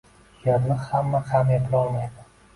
«Yerni 0.45 0.77
hamma 0.85 1.21
ham 1.29 1.53
eplolmaydi». 1.61 2.29